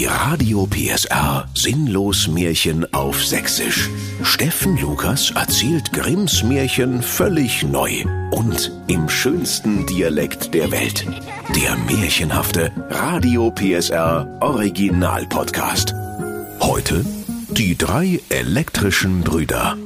[0.00, 3.90] Die Radio PSR Sinnlos Märchen auf Sächsisch.
[4.22, 11.04] Steffen Lukas erzählt Grimms Märchen völlig neu und im schönsten Dialekt der Welt.
[11.54, 15.94] Der märchenhafte Radio PSR Original Podcast.
[16.60, 17.04] Heute
[17.50, 19.76] die drei elektrischen Brüder.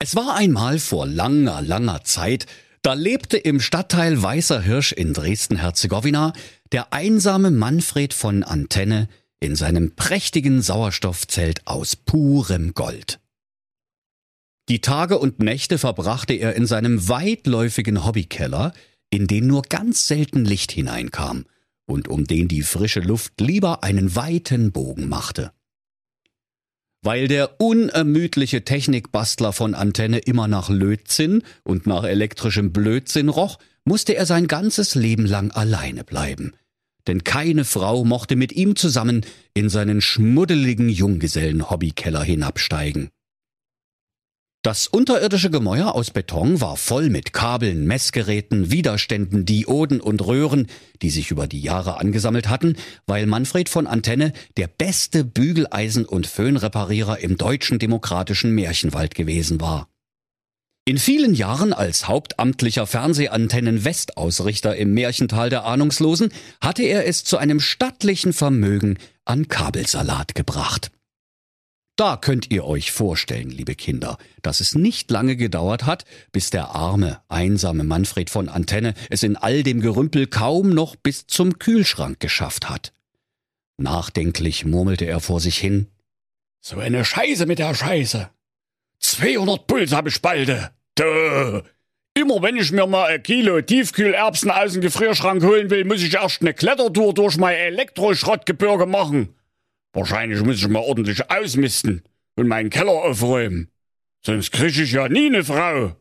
[0.00, 2.44] Es war einmal vor langer, langer Zeit,
[2.82, 6.34] da lebte im Stadtteil Weißer Hirsch in Dresden-Herzegowina
[6.72, 9.08] der einsame Manfred von Antenne
[9.40, 13.20] in seinem prächtigen Sauerstoffzelt aus purem Gold.
[14.68, 18.72] Die Tage und Nächte verbrachte er in seinem weitläufigen Hobbykeller,
[19.10, 21.46] in den nur ganz selten Licht hineinkam
[21.86, 25.52] und um den die frische Luft lieber einen weiten Bogen machte.
[27.02, 34.14] Weil der unermüdliche Technikbastler von Antenne immer nach Lötzinn und nach elektrischem Blödsinn roch, musste
[34.14, 36.52] er sein ganzes Leben lang alleine bleiben.
[37.10, 43.08] Denn keine Frau mochte mit ihm zusammen in seinen schmuddeligen Junggesellen-Hobbykeller hinabsteigen.
[44.62, 50.68] Das unterirdische Gemäuer aus Beton war voll mit Kabeln, Messgeräten, Widerständen, Dioden und Röhren,
[51.02, 52.76] die sich über die Jahre angesammelt hatten,
[53.08, 59.89] weil Manfred von Antenne der beste Bügeleisen- und Föhnreparierer im deutschen demokratischen Märchenwald gewesen war.
[60.90, 67.60] In vielen Jahren als hauptamtlicher Fernsehantennen-Westausrichter im Märchental der Ahnungslosen hatte er es zu einem
[67.60, 70.90] stattlichen Vermögen an Kabelsalat gebracht.
[71.94, 76.70] Da könnt ihr euch vorstellen, liebe Kinder, dass es nicht lange gedauert hat, bis der
[76.70, 82.18] arme, einsame Manfred von Antenne es in all dem Gerümpel kaum noch bis zum Kühlschrank
[82.18, 82.92] geschafft hat.
[83.76, 85.86] Nachdenklich murmelte er vor sich hin.
[86.60, 88.28] So eine Scheiße mit der Scheiße.
[88.98, 90.14] 200 Puls hab ich
[90.94, 91.62] Duh.
[92.14, 96.14] Immer wenn ich mir mal ein Kilo Tiefkühlerbsen aus dem Gefrierschrank holen will, muss ich
[96.14, 99.34] erst eine Klettertour durch mein Elektroschrottgebirge machen.
[99.92, 102.02] Wahrscheinlich muss ich mal ordentlich ausmisten
[102.36, 103.70] und meinen Keller aufräumen.
[104.24, 105.96] Sonst krieg ich ja nie eine Frau.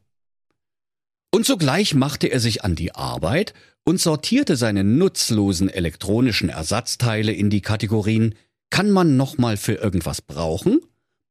[1.31, 3.53] Und sogleich machte er sich an die Arbeit
[3.84, 8.35] und sortierte seine nutzlosen elektronischen Ersatzteile in die Kategorien
[8.69, 10.81] kann man noch mal für irgendwas brauchen,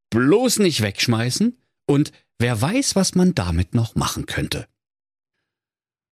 [0.09, 4.67] bloß nicht wegschmeißen und wer weiß, was man damit noch machen könnte.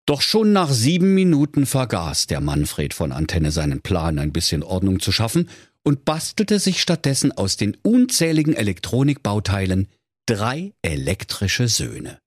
[0.05, 5.01] Doch schon nach sieben Minuten vergaß der Manfred von Antenne seinen Plan, ein bisschen Ordnung
[5.01, 5.49] zu schaffen
[5.83, 9.87] und bastelte sich stattdessen aus den unzähligen Elektronikbauteilen
[10.25, 12.19] drei elektrische Söhne.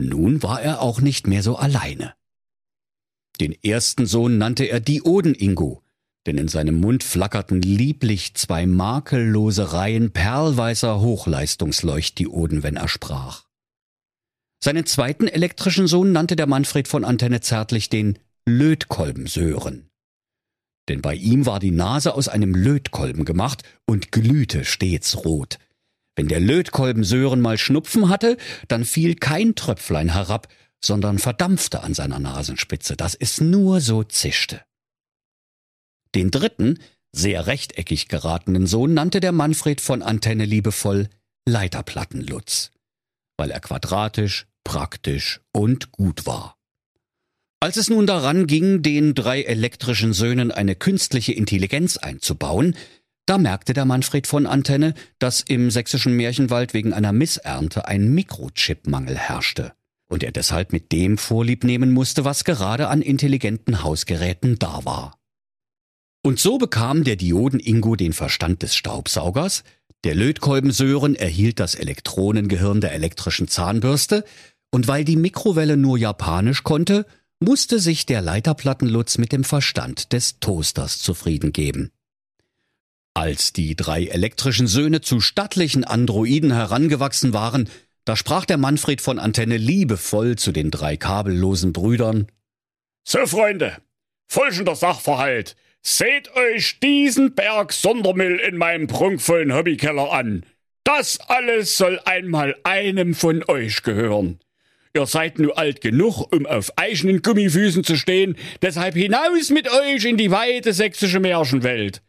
[0.00, 2.14] Nun war er auch nicht mehr so alleine.
[3.40, 5.82] Den ersten Sohn nannte er Dioden-Ingo,
[6.28, 13.44] denn in seinem Mund flackerten lieblich zwei makellose Reihen perlweißer Hochleistungsleuchtdioden, wenn er sprach.
[14.62, 19.88] Seinen zweiten elektrischen Sohn nannte der Manfred von Antenne zärtlich den Lötkolbensöhren
[20.88, 25.58] denn bei ihm war die Nase aus einem Lötkolben gemacht und glühte stets rot.
[26.16, 30.48] Wenn der Lötkolben Sören mal Schnupfen hatte, dann fiel kein Tröpflein herab,
[30.82, 34.62] sondern verdampfte an seiner Nasenspitze, dass es nur so zischte.
[36.14, 36.78] Den dritten,
[37.12, 41.08] sehr rechteckig geratenen Sohn nannte der Manfred von Antenne liebevoll
[41.48, 42.72] Leiterplattenlutz,
[43.36, 46.56] weil er quadratisch, praktisch und gut war.
[47.60, 52.76] Als es nun daran ging, den drei elektrischen Söhnen eine künstliche Intelligenz einzubauen,
[53.26, 59.18] da merkte der Manfred von Antenne, dass im sächsischen Märchenwald wegen einer Missernte ein Mikrochipmangel
[59.18, 59.72] herrschte
[60.08, 65.18] und er deshalb mit dem Vorlieb nehmen musste, was gerade an intelligenten Hausgeräten da war.
[66.28, 69.64] Und so bekam der Dioden-Ingo den Verstand des Staubsaugers,
[70.04, 74.24] der Lötkolben-Sören erhielt das Elektronengehirn der elektrischen Zahnbürste,
[74.70, 77.06] und weil die Mikrowelle nur Japanisch konnte,
[77.40, 81.92] musste sich der Leiterplattenlutz mit dem Verstand des Toasters zufrieden geben.
[83.14, 87.70] Als die drei elektrischen Söhne zu stattlichen Androiden herangewachsen waren,
[88.04, 92.26] da sprach der Manfred von Antenne liebevoll zu den drei kabellosen Brüdern.
[93.02, 93.78] So, Freunde,
[94.26, 95.56] folgender Sachverhalt.
[95.90, 100.44] Seht euch diesen Berg Sondermüll in meinem prunkvollen Hobbykeller an.
[100.84, 104.38] Das alles soll einmal einem von euch gehören.
[104.94, 110.04] Ihr seid nur alt genug, um auf eigenen Gummifüßen zu stehen, deshalb hinaus mit euch
[110.04, 112.02] in die weite sächsische Märchenwelt.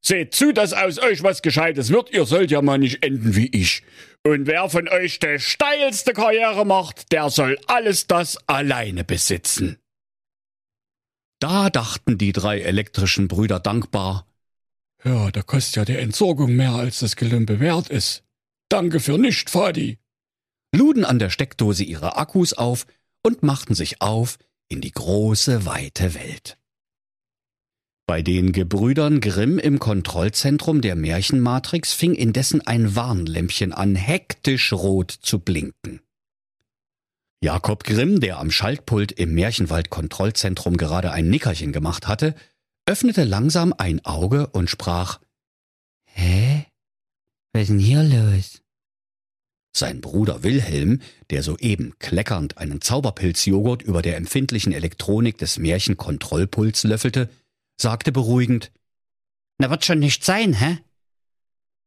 [0.00, 3.48] Seht zu, dass aus euch was Gescheites wird, ihr sollt ja mal nicht enden wie
[3.48, 3.82] ich.
[4.22, 9.76] Und wer von euch die steilste Karriere macht, der soll alles das alleine besitzen.
[11.44, 14.26] Da dachten die drei elektrischen Brüder dankbar.
[15.04, 18.24] Ja, da kostet ja die Entsorgung mehr, als das Gelümpe wert ist.
[18.70, 19.98] Danke für nicht, Vati
[20.74, 22.86] luden an der Steckdose ihre Akkus auf
[23.22, 24.38] und machten sich auf
[24.68, 26.56] in die große weite Welt.
[28.06, 35.10] Bei den Gebrüdern Grimm im Kontrollzentrum der Märchenmatrix fing indessen ein Warnlämpchen an, hektisch rot
[35.10, 36.00] zu blinken.
[37.44, 42.34] Jakob Grimm, der am Schaltpult im Märchenwald-Kontrollzentrum gerade ein Nickerchen gemacht hatte,
[42.86, 45.20] öffnete langsam ein Auge und sprach
[46.06, 46.64] Hä?
[47.52, 48.62] Was ist denn hier los?
[49.76, 57.28] Sein Bruder Wilhelm, der soeben kleckernd einen Zauberpilzjoghurt über der empfindlichen Elektronik des Märchenkontrollpuls löffelte,
[57.78, 58.72] sagte beruhigend
[59.58, 60.78] Na wird schon nicht sein, hä?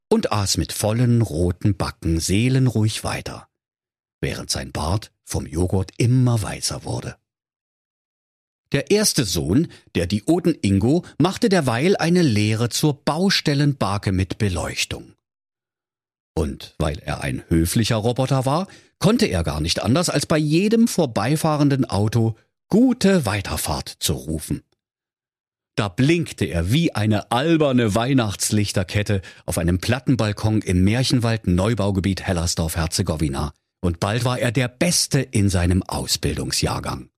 [0.08, 3.50] und aß mit vollen roten Backen seelenruhig weiter,
[4.22, 7.18] während sein Bart vom Joghurt immer weißer wurde.
[8.72, 15.14] Der erste Sohn, der Dioden Ingo, machte derweil eine Lehre zur Baustellenbarke mit Beleuchtung.
[16.36, 18.68] Und weil er ein höflicher Roboter war,
[19.00, 22.36] konnte er gar nicht anders, als bei jedem vorbeifahrenden Auto
[22.68, 24.64] gute Weiterfahrt zu rufen.
[25.76, 33.54] Da blinkte er wie eine alberne Weihnachtslichterkette auf einem Plattenbalkon im Märchenwald Neubaugebiet Hellersdorf-Herzegowina.
[33.82, 37.10] Und bald war er der Beste in seinem Ausbildungsjahrgang.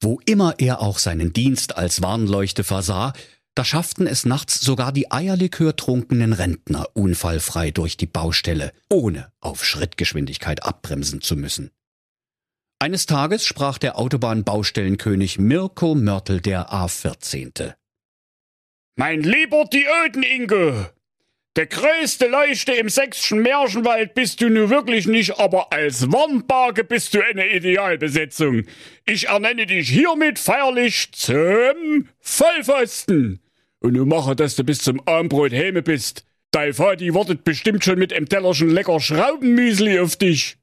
[0.00, 3.12] Wo immer er auch seinen Dienst als Warnleuchte versah,
[3.54, 10.64] da schafften es nachts sogar die eierlikörtrunkenen Rentner unfallfrei durch die Baustelle, ohne auf Schrittgeschwindigkeit
[10.64, 11.70] abbremsen zu müssen.
[12.80, 17.74] Eines Tages sprach der Autobahnbaustellenkönig Mirko Mörtel der A14.
[18.96, 20.86] Mein lieber Dioden Ingo,
[21.56, 27.14] der größte Leuchte im sächsischen Märchenwald bist du nun wirklich nicht, aber als Warnbarke bist
[27.14, 28.64] du eine Idealbesetzung.
[29.06, 33.38] Ich ernenne dich hiermit feierlich zum Vollpfosten.
[33.78, 36.24] Und nun mache, dass du bis zum Armbrot Häme bist.
[36.50, 40.56] Dein Vati wartet bestimmt schon mit em Tellerchen lecker Schraubenmüsli auf dich.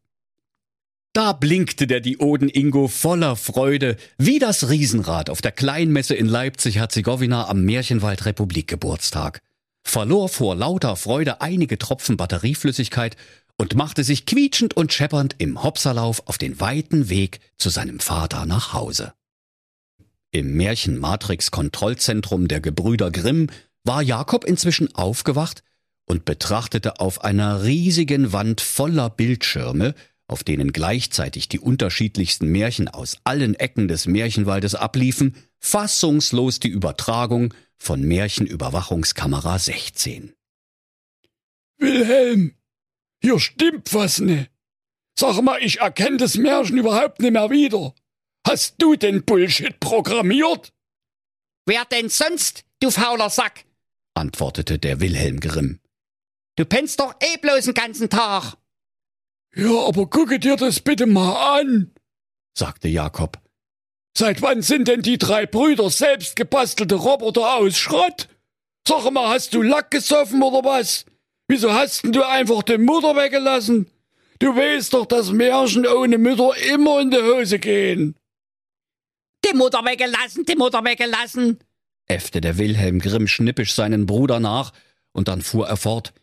[1.14, 7.48] Da blinkte der Dioden Ingo voller Freude, wie das Riesenrad auf der Kleinmesse in Leipzig-Herzegowina
[7.48, 9.42] am Märchenwald Republik Geburtstag
[9.92, 13.18] verlor vor lauter Freude einige Tropfen Batterieflüssigkeit
[13.58, 18.46] und machte sich quietschend und scheppernd im Hopserlauf auf den weiten Weg zu seinem Vater
[18.46, 19.14] nach Hause.
[20.32, 23.48] Im Märchen-Matrix-Kontrollzentrum der Gebrüder Grimm
[23.84, 25.62] war Jakob inzwischen aufgewacht
[26.06, 29.94] und betrachtete auf einer riesigen Wand voller Bildschirme,
[30.26, 37.54] auf denen gleichzeitig die unterschiedlichsten Märchen aus allen Ecken des Märchenwaldes abliefen, fassungslos die Übertragung
[37.82, 40.36] von Märchenüberwachungskamera 16.
[41.80, 42.56] Wilhelm,
[43.24, 44.50] hier stimmt was ne.
[45.18, 47.96] Sag mal, ich erkenne das Märchen überhaupt nicht mehr wieder.
[48.46, 50.72] Hast du den Bullshit programmiert?
[51.66, 53.66] Wer denn sonst, du fauler Sack?
[54.14, 55.80] antwortete der Wilhelm grimm.
[56.58, 58.58] Du pennst doch eh bloß den ganzen Tag.
[59.56, 61.96] Ja, aber gucke dir das bitte mal an,
[62.56, 63.41] sagte Jakob.
[64.18, 68.28] Seit wann sind denn die drei Brüder selbst gebastelte Roboter aus Schrott?
[68.88, 71.06] Sag mal, hast du Lack gesoffen oder was?
[71.48, 73.90] Wieso hast denn du einfach die Mutter weggelassen?
[74.40, 78.16] Du weißt doch, dass Märchen ohne Mütter immer in die Hose gehen.
[79.46, 81.60] Die Mutter weggelassen, die Mutter weggelassen,
[82.08, 84.72] äffte der Wilhelm Grimm schnippisch seinen Bruder nach,
[85.14, 86.14] und dann fuhr er fort.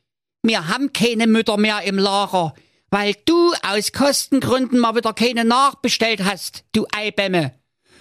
[0.42, 2.54] Wir haben keine Mütter mehr im Lager,
[2.90, 7.57] weil du aus Kostengründen mal wieder keine nachbestellt hast, du Eibämme.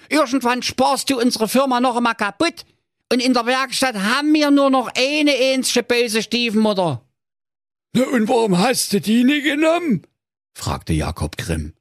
[0.09, 2.65] Irgendwann sparst du unsere Firma noch einmal kaputt
[3.11, 7.01] und in der Werkstatt haben wir nur noch eine einzige böse Stiefmutter.
[7.93, 10.03] Na und warum hast du die nie genommen?
[10.53, 11.73] fragte Jakob Grimm.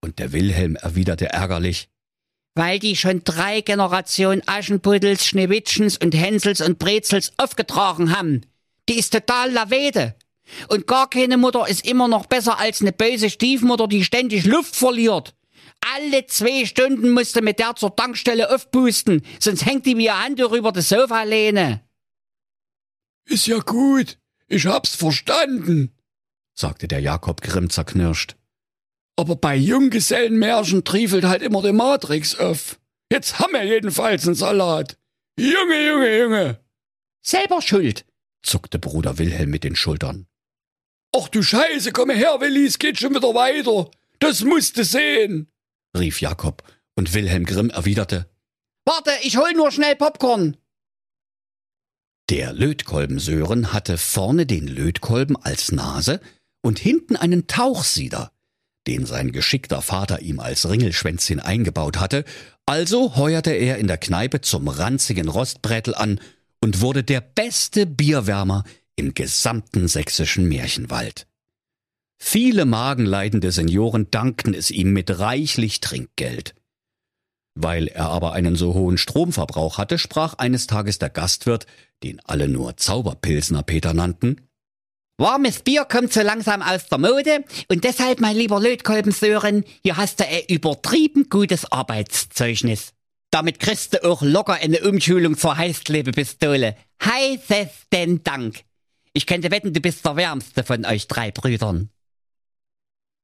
[0.00, 1.88] Und der Wilhelm erwiderte ärgerlich.
[2.54, 8.42] Weil die schon drei Generationen Aschenpuddels, Schneewittchens und Hänsels und Brezels aufgetragen haben.
[8.88, 10.14] Die ist total lavede.
[10.68, 14.76] Und gar keine Mutter ist immer noch besser als eine böse Stiefmutter, die ständig Luft
[14.76, 15.34] verliert.
[15.84, 20.70] Alle zwei Stunden musste mit der zur Tankstelle aufpusten, sonst hängt die ein Handtuch über
[20.70, 21.82] das Sofa lehne.
[23.24, 25.92] Ist ja gut, ich hab's verstanden,
[26.54, 28.36] sagte der Jakob Grimm zerknirscht.
[29.16, 32.80] Aber bei Junggesellenmärchen triefelt halt immer die Matrix auf.
[33.10, 34.96] Jetzt haben wir jedenfalls einen Salat.
[35.38, 36.60] Junge, Junge, Junge.
[37.22, 38.06] Selber schuld,
[38.42, 40.26] zuckte Bruder Wilhelm mit den Schultern.
[41.14, 43.90] Ach du Scheiße, komm her, Willi, es geht schon wieder weiter.
[44.18, 45.51] Das musst du sehen
[45.96, 46.62] rief Jakob,
[46.94, 48.26] und Wilhelm Grimm erwiderte
[48.84, 50.56] Warte, ich hol nur schnell Popcorn.
[52.30, 56.20] Der Lötkolben-Sören hatte vorne den Lötkolben als Nase
[56.62, 58.32] und hinten einen Tauchsieder,
[58.86, 62.24] den sein geschickter Vater ihm als Ringelschwänzchen eingebaut hatte,
[62.66, 66.20] also heuerte er in der Kneipe zum ranzigen Rostbrätel an
[66.60, 68.64] und wurde der beste Bierwärmer
[68.96, 71.26] im gesamten sächsischen Märchenwald.
[72.24, 76.54] Viele magenleidende Senioren dankten es ihm mit reichlich Trinkgeld.
[77.54, 81.66] Weil er aber einen so hohen Stromverbrauch hatte, sprach eines Tages der Gastwirt,
[82.04, 84.40] den alle nur Zauberpilsner Peter nannten,
[85.18, 90.20] Warmes Bier kommt so langsam aus der Mode und deshalb, mein lieber Lötkolben hier hast
[90.20, 92.92] du ein übertrieben gutes Arbeitszeugnis.
[93.30, 96.76] Damit kriegst du auch locker eine Umschulung zur Heißklebepistole.
[97.04, 98.62] Heißesten Dank.
[99.12, 101.90] Ich könnte wetten, du bist der wärmste von euch drei Brüdern.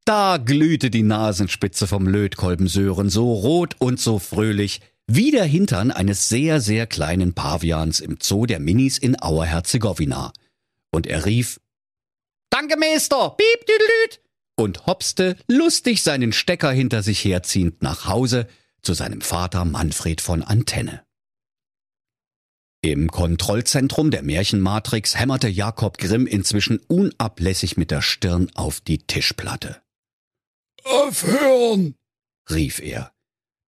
[0.09, 5.91] Da glühte die Nasenspitze vom Lötkolben Sören so rot und so fröhlich, wie der Hintern
[5.91, 10.33] eines sehr, sehr kleinen Pavians im Zoo der Minis in Auer-Herzegowina.
[10.91, 11.61] Und er rief,
[12.49, 13.37] Danke, Meister!
[13.37, 14.23] Piep, düdelüt!
[14.57, 18.49] Und hopste lustig seinen Stecker hinter sich herziehend nach Hause
[18.81, 21.03] zu seinem Vater Manfred von Antenne.
[22.81, 29.83] Im Kontrollzentrum der Märchenmatrix hämmerte Jakob Grimm inzwischen unablässig mit der Stirn auf die Tischplatte.
[30.89, 31.95] Aufhören!
[32.51, 33.13] rief er.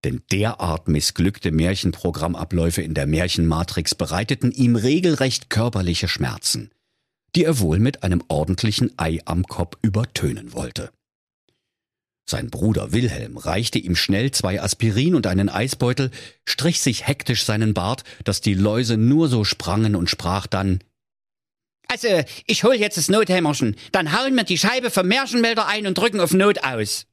[0.03, 6.71] Denn derart missglückte Märchenprogrammabläufe in der Märchenmatrix bereiteten ihm regelrecht körperliche Schmerzen,
[7.35, 10.91] die er wohl mit einem ordentlichen Ei am Kopf übertönen wollte.
[12.27, 16.11] Sein Bruder Wilhelm reichte ihm schnell zwei Aspirin und einen Eisbeutel,
[16.47, 20.79] strich sich hektisch seinen Bart, dass die Läuse nur so sprangen und sprach dann
[21.87, 25.97] Also, ich hol jetzt das Nothämmerchen, dann hauen wir die Scheibe vom Märchenmelder ein und
[25.97, 27.05] drücken auf Not aus.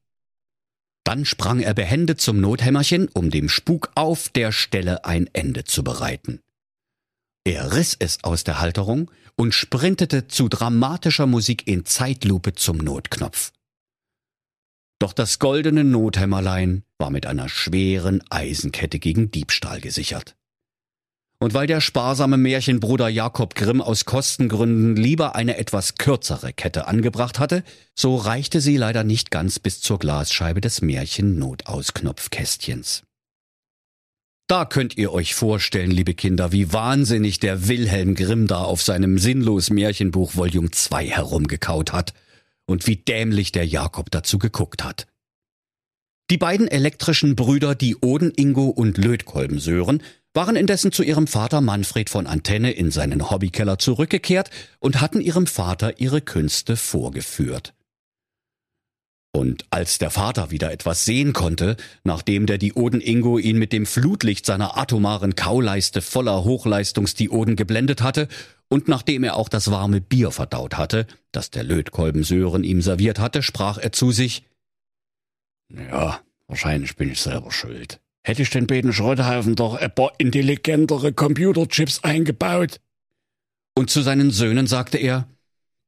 [1.09, 5.83] Dann sprang er behende zum Nothämmerchen, um dem Spuk auf der Stelle ein Ende zu
[5.83, 6.43] bereiten.
[7.45, 13.53] Er riss es aus der Halterung und sprintete zu dramatischer Musik in Zeitlupe zum Notknopf.
[14.99, 20.37] Doch das goldene Nothämmerlein war mit einer schweren Eisenkette gegen Diebstahl gesichert.
[21.41, 27.39] Und weil der sparsame Märchenbruder Jakob Grimm aus Kostengründen lieber eine etwas kürzere Kette angebracht
[27.39, 27.63] hatte,
[27.95, 33.05] so reichte sie leider nicht ganz bis zur Glasscheibe des Märchen-Notausknopfkästchens.
[34.49, 39.19] Da könnt ihr euch vorstellen, liebe Kinder, wie wahnsinnig der Wilhelm Grimm da auf seinem
[39.19, 42.15] sinnlos Märchenbuch Volume 2 herumgekaut hat–
[42.69, 45.09] und wie dämlich der Jakob dazu geguckt hat.
[46.31, 50.03] Die beiden elektrischen Brüder, die Oden Ingo und Lötkolben Sören,
[50.35, 55.47] waren indessen zu ihrem Vater Manfred von Antenne in seinen Hobbykeller zurückgekehrt und hatten ihrem
[55.47, 57.75] Vater ihre Künste vorgeführt.
[59.33, 63.87] Und als der Vater wieder etwas sehen konnte, nachdem der Dioden Ingo ihn mit dem
[63.87, 68.29] Flutlicht seiner atomaren Kauleiste voller Hochleistungsdioden geblendet hatte
[68.69, 73.19] und nachdem er auch das warme Bier verdaut hatte, das der Lötkolben Sören ihm serviert
[73.19, 74.45] hatte, sprach er zu sich,
[75.69, 78.01] ja, wahrscheinlich bin ich selber schuld.
[78.29, 82.79] Hätte ich den beiden Schrotthaufen doch ein paar intelligentere Computerchips eingebaut.
[83.75, 85.27] Und zu seinen Söhnen sagte er,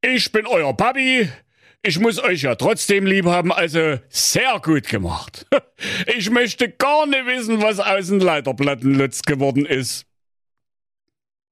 [0.00, 1.28] Ich bin euer Papi.
[1.82, 5.46] Ich muss euch ja trotzdem lieb haben, also sehr gut gemacht.
[6.16, 10.06] Ich möchte gar nicht wissen, was aus den Leiterplattenlutz geworden ist.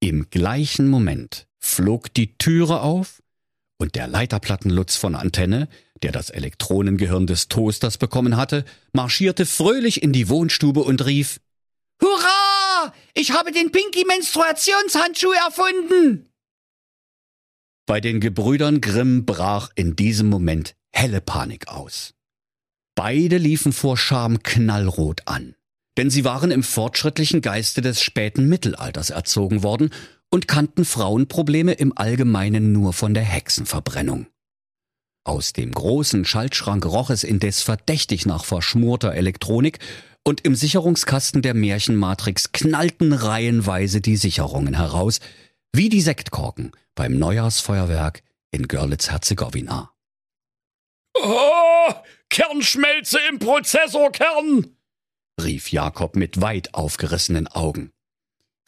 [0.00, 3.22] Im gleichen Moment flog die Türe auf
[3.76, 5.68] und der Leiterplattenlutz von Antenne,
[6.02, 11.40] der das Elektronengehirn des Toasters bekommen hatte, marschierte fröhlich in die Wohnstube und rief
[12.00, 12.92] Hurra!
[13.14, 16.28] Ich habe den Pinky Menstruationshandschuh erfunden!
[17.86, 22.14] Bei den Gebrüdern Grimm brach in diesem Moment helle Panik aus.
[22.94, 25.54] Beide liefen vor Scham knallrot an
[25.98, 29.90] denn sie waren im fortschrittlichen Geiste des späten Mittelalters erzogen worden
[30.30, 34.28] und kannten Frauenprobleme im Allgemeinen nur von der Hexenverbrennung.
[35.28, 39.78] Aus dem großen Schaltschrank roch es indes verdächtig nach verschmorter Elektronik,
[40.24, 45.20] und im Sicherungskasten der Märchenmatrix knallten reihenweise die Sicherungen heraus,
[45.70, 49.90] wie die Sektkorken beim Neujahrsfeuerwerk in Görlitz-Herzegowina.
[51.12, 51.92] Oh,
[52.30, 54.78] Kernschmelze im Prozessorkern!
[55.38, 57.92] rief Jakob mit weit aufgerissenen Augen.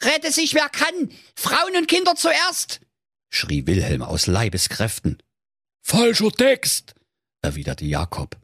[0.03, 1.09] Rette sich wer kann!
[1.35, 2.81] Frauen und Kinder zuerst!
[3.31, 5.17] schrie Wilhelm aus Leibeskräften.
[5.81, 6.95] Falscher Text,
[7.41, 8.37] erwiderte Jakob.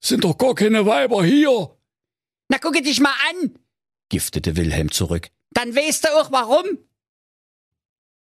[0.00, 1.76] Sind doch gar keine Weiber hier.
[2.48, 3.58] Na gucke dich mal an,
[4.08, 5.30] giftete Wilhelm zurück.
[5.50, 6.78] Dann weißt du auch warum.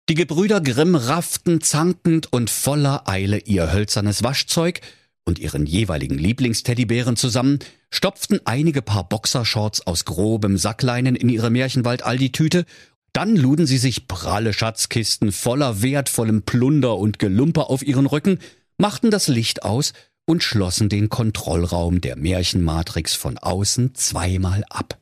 [0.09, 4.81] Die Gebrüder Grimm rafften zankend und voller Eile ihr hölzernes Waschzeug
[5.25, 12.65] und ihren jeweiligen Lieblingsteddybären zusammen, stopften einige Paar Boxershorts aus grobem Sackleinen in ihre Märchenwald-Aldi-Tüte,
[13.13, 18.39] dann luden sie sich pralle Schatzkisten voller wertvollem Plunder und Gelumper auf ihren Rücken,
[18.79, 19.93] machten das Licht aus
[20.25, 24.99] und schlossen den Kontrollraum der Märchenmatrix von außen zweimal ab.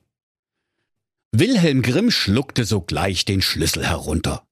[1.33, 4.43] Wilhelm Grimm schluckte sogleich den Schlüssel herunter.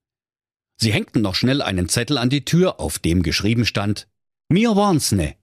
[0.77, 4.07] Sie hängten noch schnell einen Zettel an die Tür, auf dem geschrieben stand
[4.49, 5.35] Mir waren's ne.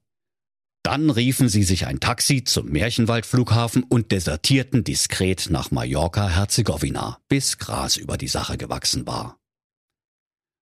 [0.85, 7.97] Dann riefen sie sich ein Taxi zum Märchenwaldflughafen und desertierten diskret nach Mallorca-Herzegowina, bis Gras
[7.97, 9.39] über die Sache gewachsen war.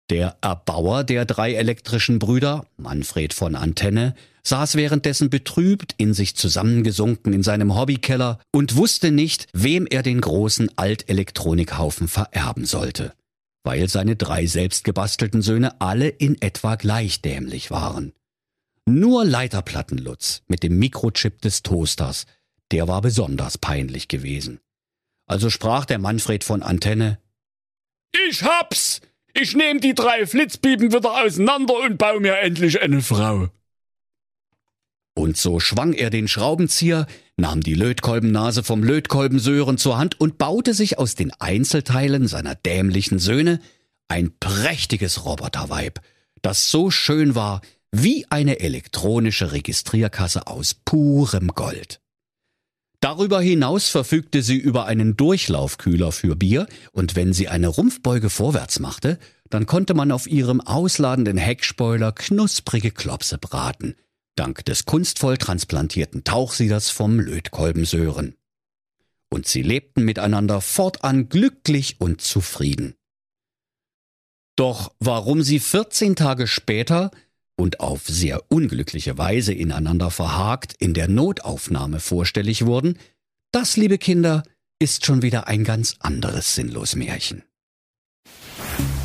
[0.08, 7.34] Der Erbauer der drei elektrischen Brüder, Manfred von Antenne, saß währenddessen betrübt in sich zusammengesunken
[7.34, 13.12] in seinem Hobbykeller und wusste nicht, wem er den großen Altelektronikhaufen vererben sollte,
[13.64, 18.14] weil seine drei selbstgebastelten Söhne alle in etwa gleich dämlich waren.
[18.88, 22.24] Nur Leiterplattenlutz mit dem Mikrochip des Toasters,
[22.70, 24.60] der war besonders peinlich gewesen.
[25.26, 27.18] Also sprach der Manfred von Antenne
[28.28, 29.00] Ich hab's!
[29.34, 33.50] Ich nehm die drei Flitzpiepen wieder auseinander und baue mir endlich eine Frau.
[35.14, 40.72] Und so schwang er den Schraubenzieher, nahm die Lötkolbennase vom Lötkolbensöhren zur Hand und baute
[40.72, 43.60] sich aus den Einzelteilen seiner dämlichen Söhne
[44.08, 46.00] ein prächtiges Roboterweib,
[46.40, 47.60] das so schön war
[48.02, 52.00] wie eine elektronische Registrierkasse aus purem Gold.
[53.00, 58.80] Darüber hinaus verfügte sie über einen Durchlaufkühler für Bier, und wenn sie eine Rumpfbeuge vorwärts
[58.80, 63.94] machte, dann konnte man auf ihrem ausladenden Heckspoiler knusprige Klopse braten,
[64.34, 68.34] dank des kunstvoll transplantierten Tauchsieders vom Lötkolbensöhren.
[69.30, 72.94] Und sie lebten miteinander fortan glücklich und zufrieden.
[74.56, 77.10] Doch warum sie 14 Tage später
[77.56, 82.98] und auf sehr unglückliche Weise ineinander verhakt in der Notaufnahme vorstellig wurden,
[83.52, 84.42] das, liebe Kinder,
[84.78, 87.42] ist schon wieder ein ganz anderes Sinnlosmärchen.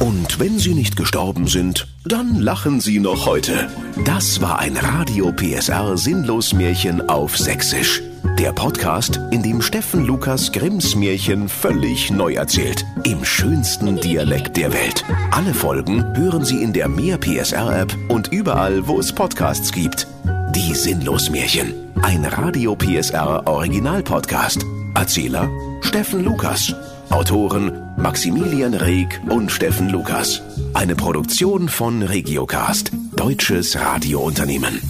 [0.01, 3.69] Und wenn sie nicht gestorben sind, dann lachen sie noch heute.
[4.03, 8.01] Das war ein Radio PSR Sinnlosmärchen auf Sächsisch.
[8.39, 12.83] Der Podcast, in dem Steffen Lukas Grimms Märchen völlig neu erzählt.
[13.03, 15.05] Im schönsten Dialekt der Welt.
[15.29, 20.07] Alle Folgen hören Sie in der Mehr PSR App und überall, wo es Podcasts gibt.
[20.55, 21.75] Die Sinnlosmärchen.
[22.01, 24.65] Ein Radio PSR Original Podcast.
[24.95, 25.47] Erzähler
[25.81, 26.73] Steffen Lukas.
[27.11, 30.41] Autoren Maximilian Reg und Steffen Lukas.
[30.73, 34.81] Eine Produktion von Regiocast, deutsches Radiounternehmen.